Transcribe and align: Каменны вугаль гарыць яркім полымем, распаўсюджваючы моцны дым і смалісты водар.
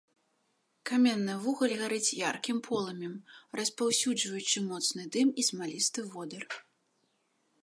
Каменны 0.89 1.35
вугаль 1.43 1.75
гарыць 1.81 2.15
яркім 2.31 2.57
полымем, 2.69 3.13
распаўсюджваючы 3.61 4.57
моцны 4.73 5.03
дым 5.19 5.27
і 5.39 5.49
смалісты 5.53 5.99
водар. 6.13 6.45